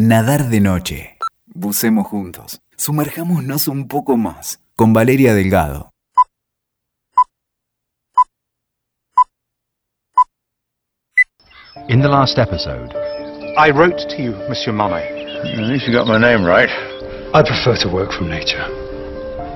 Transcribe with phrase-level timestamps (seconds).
[0.00, 1.18] Nadar de noche.
[1.46, 2.60] Bucemos juntos.
[2.76, 4.60] Sumerjámonos un poco más.
[4.76, 5.90] Con Valeria Delgado.
[11.88, 12.94] In the last episode,
[13.56, 15.02] I wrote to you, Monsieur Monet.
[15.58, 16.70] At least you got my name right.
[17.34, 18.62] I prefer to work from nature.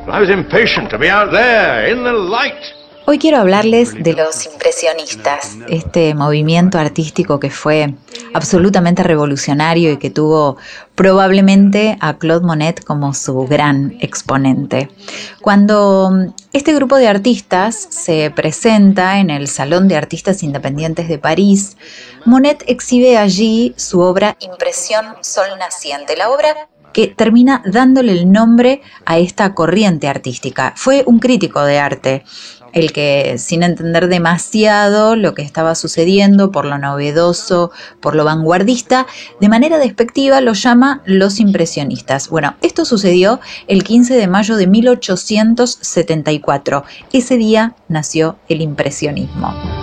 [0.08, 2.81] I was impatient to be out there, in the light.
[3.12, 7.92] Hoy quiero hablarles de los impresionistas, este movimiento artístico que fue
[8.32, 10.56] absolutamente revolucionario y que tuvo
[10.94, 14.88] probablemente a Claude Monet como su gran exponente.
[15.42, 21.76] Cuando este grupo de artistas se presenta en el Salón de Artistas Independientes de París,
[22.24, 28.80] Monet exhibe allí su obra Impresión Sol Naciente, la obra que termina dándole el nombre
[29.04, 30.72] a esta corriente artística.
[30.76, 32.24] Fue un crítico de arte
[32.72, 39.06] el que sin entender demasiado lo que estaba sucediendo por lo novedoso, por lo vanguardista,
[39.40, 42.28] de manera despectiva lo llama los impresionistas.
[42.28, 46.84] Bueno, esto sucedió el 15 de mayo de 1874.
[47.12, 49.81] Ese día nació el impresionismo.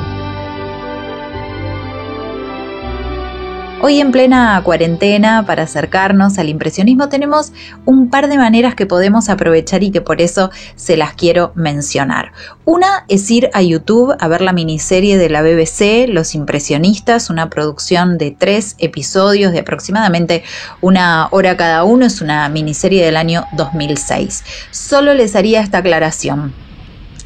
[3.82, 7.54] Hoy en plena cuarentena, para acercarnos al impresionismo, tenemos
[7.86, 12.34] un par de maneras que podemos aprovechar y que por eso se las quiero mencionar.
[12.66, 17.50] Una es ir a YouTube a ver la miniserie de la BBC, Los Impresionistas, una
[17.50, 20.44] producción de tres episodios de aproximadamente
[20.82, 24.44] una hora cada uno, es una miniserie del año 2006.
[24.72, 26.54] Solo les haría esta aclaración.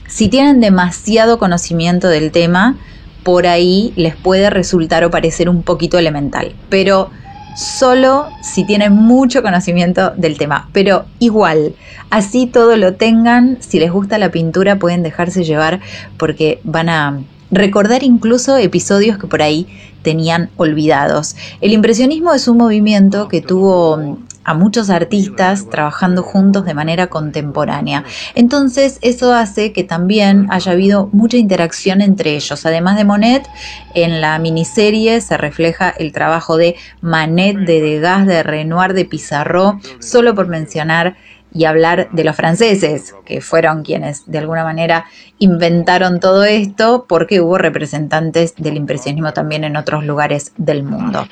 [0.08, 2.76] Si tienen demasiado conocimiento del tema,
[3.24, 7.10] por ahí les puede resultar o parecer un poquito elemental, pero
[7.56, 10.70] solo si tienen mucho conocimiento del tema.
[10.74, 11.76] Pero igual,
[12.10, 15.80] así todo lo tengan, si les gusta la pintura pueden dejarse llevar
[16.18, 17.20] porque van a
[17.52, 19.68] recordar incluso episodios que por ahí
[20.02, 21.36] tenían olvidados.
[21.62, 28.04] El impresionismo es un movimiento que tuvo a muchos artistas trabajando juntos de manera contemporánea.
[28.36, 32.66] Entonces eso hace que también haya habido mucha interacción entre ellos.
[32.66, 33.48] Además de Monet,
[33.94, 39.80] en la miniserie se refleja el trabajo de Manet, de Degas, de Renoir, de Pizarro,
[40.00, 41.16] solo por mencionar
[41.54, 45.06] y hablar de los franceses, que fueron quienes de alguna manera
[45.38, 51.28] inventaron todo esto, porque hubo representantes del impresionismo también en otros lugares del mundo.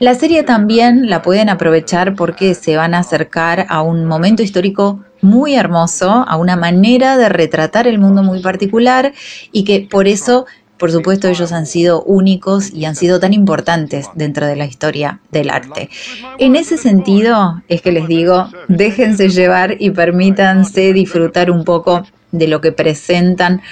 [0.00, 5.04] La serie también la pueden aprovechar porque se van a acercar a un momento histórico
[5.20, 9.12] muy hermoso, a una manera de retratar el mundo muy particular
[9.50, 10.46] y que por eso,
[10.76, 15.20] por supuesto, ellos han sido únicos y han sido tan importantes dentro de la historia
[15.32, 15.90] del arte.
[16.38, 22.46] En ese sentido es que les digo, déjense llevar y permítanse disfrutar un poco de
[22.46, 23.62] lo que presentan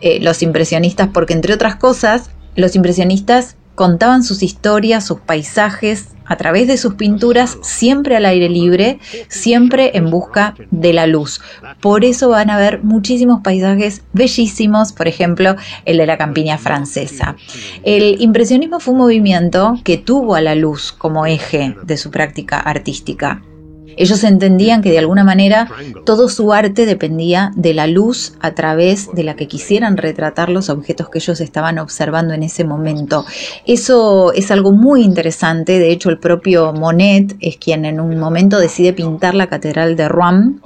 [0.00, 6.36] eh, los impresionistas, porque entre otras cosas, los impresionistas contaban sus historias, sus paisajes a
[6.36, 8.98] través de sus pinturas, siempre al aire libre,
[9.28, 11.40] siempre en busca de la luz.
[11.80, 17.36] Por eso van a ver muchísimos paisajes bellísimos, por ejemplo, el de la campiña francesa.
[17.82, 22.60] El impresionismo fue un movimiento que tuvo a la luz como eje de su práctica
[22.60, 23.42] artística.
[23.96, 25.68] Ellos entendían que de alguna manera
[26.04, 30.70] todo su arte dependía de la luz a través de la que quisieran retratar los
[30.70, 33.24] objetos que ellos estaban observando en ese momento.
[33.66, 38.58] Eso es algo muy interesante, de hecho el propio Monet es quien en un momento
[38.58, 40.60] decide pintar la Catedral de Rouen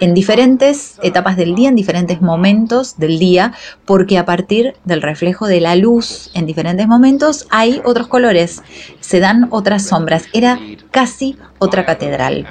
[0.00, 5.46] en diferentes etapas del día, en diferentes momentos del día, porque a partir del reflejo
[5.46, 8.62] de la luz en diferentes momentos hay otros colores,
[9.00, 10.24] se dan otras sombras.
[10.32, 10.58] Era
[10.90, 12.46] casi otra catedral.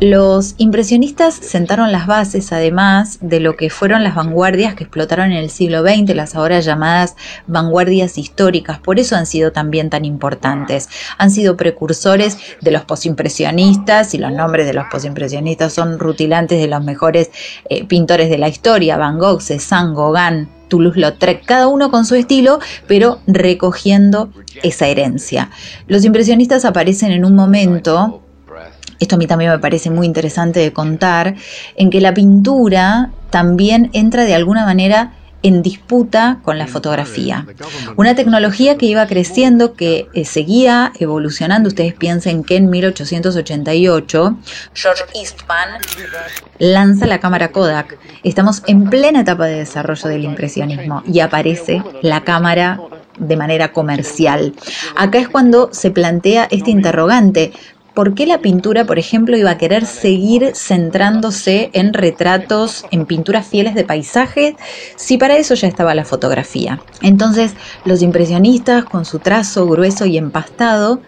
[0.00, 5.38] Los impresionistas sentaron las bases, además, de lo que fueron las vanguardias que explotaron en
[5.38, 7.14] el siglo XX, las ahora llamadas
[7.46, 8.80] vanguardias históricas.
[8.80, 10.88] Por eso han sido también tan importantes.
[11.16, 16.66] Han sido precursores de los posimpresionistas, y los nombres de los posimpresionistas son rutilantes de
[16.66, 17.30] los mejores
[17.70, 22.58] eh, pintores de la historia: Van Gogh, Cézanne, Gauguin, Toulouse-Lautrec, cada uno con su estilo,
[22.88, 24.30] pero recogiendo
[24.62, 25.50] esa herencia.
[25.86, 28.20] Los impresionistas aparecen en un momento
[29.00, 31.34] esto a mí también me parece muy interesante de contar,
[31.76, 35.12] en que la pintura también entra de alguna manera
[35.44, 37.46] en disputa con la fotografía.
[37.96, 41.68] Una tecnología que iba creciendo, que eh, seguía evolucionando.
[41.68, 44.38] Ustedes piensen que en 1888
[44.72, 45.68] George Eastman
[46.58, 47.98] lanza la cámara Kodak.
[48.24, 52.80] Estamos en plena etapa de desarrollo del impresionismo y aparece la cámara
[53.18, 54.54] de manera comercial.
[54.96, 57.52] Acá es cuando se plantea este interrogante,
[57.94, 63.46] ¿por qué la pintura, por ejemplo, iba a querer seguir centrándose en retratos, en pinturas
[63.46, 64.54] fieles de paisajes,
[64.96, 66.80] si para eso ya estaba la fotografía?
[67.02, 67.54] Entonces,
[67.84, 71.00] los impresionistas, con su trazo grueso y empastado,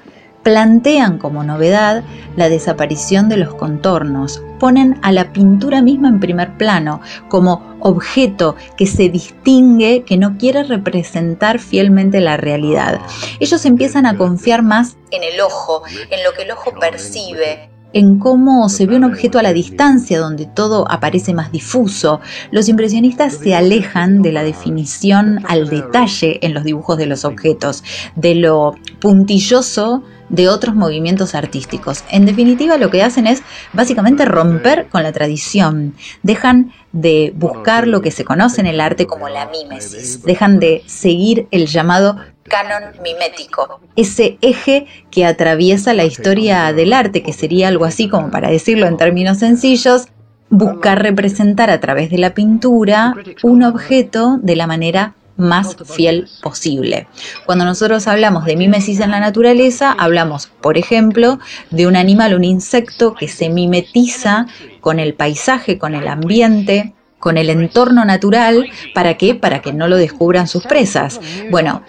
[0.46, 2.04] plantean como novedad
[2.36, 8.56] la desaparición de los contornos, ponen a la pintura misma en primer plano, como objeto
[8.76, 13.00] que se distingue, que no quiere representar fielmente la realidad.
[13.40, 18.18] Ellos empiezan a confiar más en el ojo, en lo que el ojo percibe, en
[18.18, 22.20] cómo se ve un objeto a la distancia, donde todo aparece más difuso.
[22.50, 27.82] Los impresionistas se alejan de la definición al detalle en los dibujos de los objetos,
[28.14, 32.04] de lo puntilloso de otros movimientos artísticos.
[32.10, 33.42] En definitiva, lo que hacen es
[33.72, 35.94] básicamente romper con la tradición.
[36.22, 40.22] Dejan de buscar lo que se conoce en el arte como la mímesis.
[40.22, 42.16] Dejan de seguir el llamado
[42.48, 48.31] canon mimético, ese eje que atraviesa la historia del arte, que sería algo así como,
[48.31, 50.08] para decirlo en términos sencillos,
[50.48, 57.08] buscar representar a través de la pintura un objeto de la manera más fiel posible.
[57.44, 61.38] Cuando nosotros hablamos de mimesis en la naturaleza, hablamos, por ejemplo,
[61.70, 64.46] de un animal, un insecto que se mimetiza
[64.81, 69.34] con el paisaje, con el ambiente, con el entorno natural, ¿para qué?
[69.34, 71.20] Para que no lo descubran sus presas.
[71.50, 71.82] Bueno,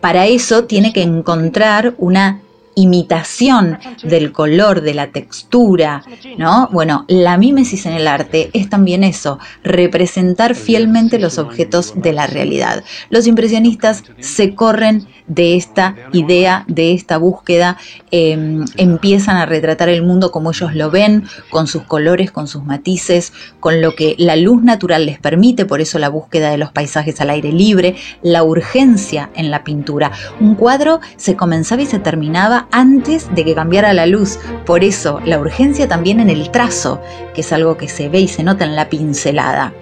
[0.00, 2.40] para eso tiene que encontrar una
[2.78, 6.04] imitación del color, de la textura,
[6.36, 6.68] ¿no?
[6.70, 12.28] Bueno, la mímesis en el arte es también eso, representar fielmente los objetos de la
[12.28, 12.84] realidad.
[13.10, 17.76] Los impresionistas se corren de esta idea, de esta búsqueda,
[18.10, 22.64] em, empiezan a retratar el mundo como ellos lo ven, con sus colores, con sus
[22.64, 26.72] matices, con lo que la luz natural les permite, por eso la búsqueda de los
[26.72, 30.12] paisajes al aire libre, la urgencia en la pintura.
[30.40, 34.38] Un cuadro se comenzaba y se terminaba antes de que cambiara la luz.
[34.64, 37.00] Por eso, la urgencia también en el trazo,
[37.34, 39.72] que es algo que se ve y se nota en la pincelada.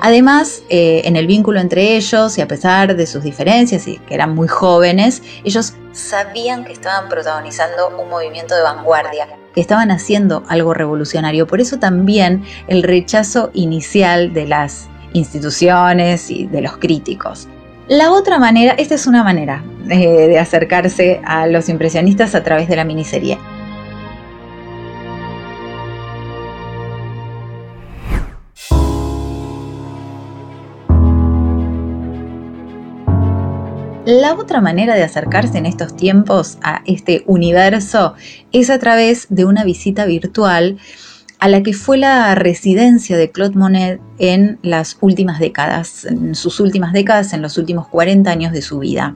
[0.00, 4.14] Además, eh, en el vínculo entre ellos, y a pesar de sus diferencias y que
[4.14, 10.44] eran muy jóvenes, ellos sabían que estaban protagonizando un movimiento de vanguardia, que estaban haciendo
[10.48, 11.46] algo revolucionario.
[11.46, 17.48] Por eso también el rechazo inicial de las instituciones y de los críticos.
[17.88, 22.68] La otra manera, esta es una manera eh, de acercarse a los impresionistas a través
[22.68, 23.36] de la miniserie.
[34.10, 38.14] La otra manera de acercarse en estos tiempos a este universo
[38.50, 40.78] es a través de una visita virtual
[41.38, 46.58] a la que fue la residencia de Claude Monet en las últimas décadas, en sus
[46.58, 49.14] últimas décadas, en los últimos 40 años de su vida.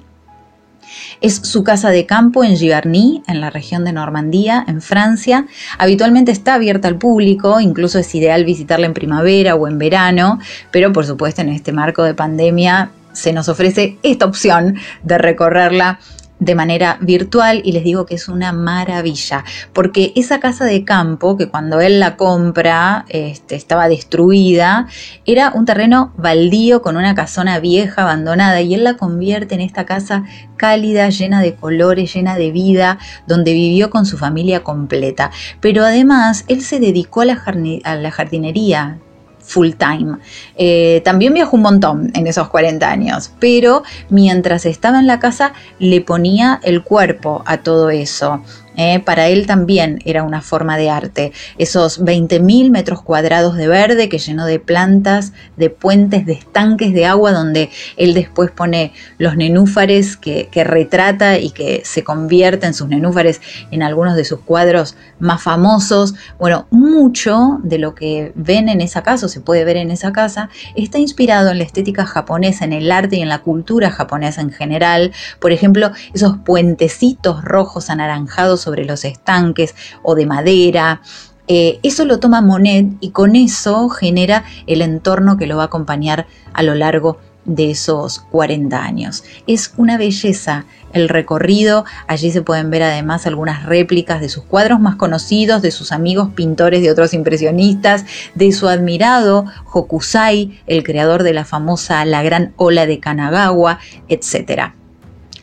[1.20, 5.48] Es su casa de campo en Giverny, en la región de Normandía, en Francia.
[5.76, 10.38] Habitualmente está abierta al público, incluso es ideal visitarla en primavera o en verano,
[10.70, 15.98] pero por supuesto en este marco de pandemia se nos ofrece esta opción de recorrerla
[16.38, 21.36] de manera virtual y les digo que es una maravilla, porque esa casa de campo
[21.36, 24.86] que cuando él la compra este, estaba destruida,
[25.26, 29.86] era un terreno baldío con una casona vieja, abandonada, y él la convierte en esta
[29.86, 30.24] casa
[30.56, 35.30] cálida, llena de colores, llena de vida, donde vivió con su familia completa.
[35.60, 37.42] Pero además, él se dedicó a la,
[37.84, 38.98] a la jardinería,
[39.44, 40.18] full time.
[40.56, 45.52] Eh, también viajó un montón en esos 40 años, pero mientras estaba en la casa
[45.78, 48.42] le ponía el cuerpo a todo eso.
[48.76, 49.00] ¿Eh?
[49.00, 51.32] para él también era una forma de arte.
[51.58, 57.06] Esos 20.000 metros cuadrados de verde que llenó de plantas, de puentes, de estanques de
[57.06, 62.88] agua, donde él después pone los nenúfares que, que retrata y que se convierten sus
[62.88, 63.40] nenúfares
[63.70, 66.14] en algunos de sus cuadros más famosos.
[66.38, 70.12] Bueno, mucho de lo que ven en esa casa, o se puede ver en esa
[70.12, 74.40] casa, está inspirado en la estética japonesa, en el arte y en la cultura japonesa
[74.40, 75.12] en general.
[75.38, 81.00] Por ejemplo, esos puentecitos rojos anaranjados sobre los estanques o de madera.
[81.46, 85.66] Eh, eso lo toma Monet y con eso genera el entorno que lo va a
[85.66, 89.24] acompañar a lo largo de esos 40 años.
[89.46, 94.80] Es una belleza el recorrido, allí se pueden ver además algunas réplicas de sus cuadros
[94.80, 98.04] más conocidos, de sus amigos pintores de otros impresionistas,
[98.34, 104.72] de su admirado Hokusai, el creador de la famosa La Gran Ola de Kanagawa, etc.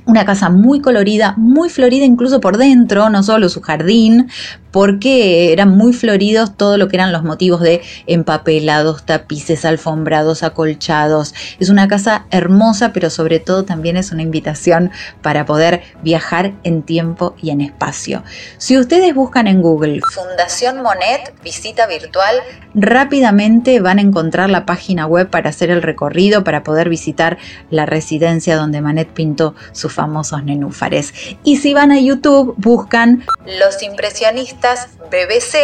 [0.05, 4.29] Una casa muy colorida, muy florida incluso por dentro, no solo su jardín,
[4.71, 11.33] porque eran muy floridos todo lo que eran los motivos de empapelados, tapices, alfombrados, acolchados.
[11.59, 16.83] Es una casa hermosa, pero sobre todo también es una invitación para poder viajar en
[16.83, 18.23] tiempo y en espacio.
[18.57, 22.37] Si ustedes buscan en Google Fundación Monet, visita virtual,
[22.73, 27.37] rápidamente van a encontrar la página web para hacer el recorrido, para poder visitar
[27.69, 31.13] la residencia donde Manet pintó sus famosos nenúfares.
[31.43, 33.25] Y si van a YouTube, buscan
[33.59, 34.60] Los Impresionistas
[35.09, 35.57] BBC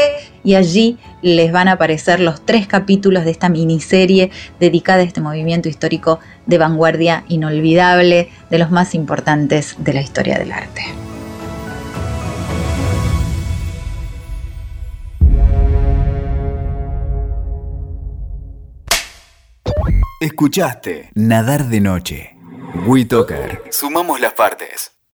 [0.44, 5.22] y allí les van a aparecer los tres capítulos de esta miniserie dedicada a este
[5.22, 10.82] movimiento histórico de vanguardia inolvidable, de los más importantes de la historia del arte.
[20.20, 22.36] Escuchaste Nadar de Noche.
[22.88, 23.62] WeToker.
[23.70, 24.97] Sumamos las partes.